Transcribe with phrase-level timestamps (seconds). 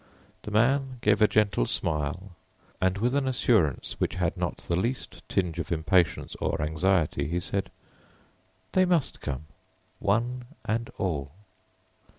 [0.41, 2.31] The man gave a gentle smile,
[2.81, 7.39] and with an assurance which had not the least tinge of impatience or anxiety, he
[7.39, 7.69] said,
[8.71, 9.43] "They must come,
[9.99, 11.29] one and all."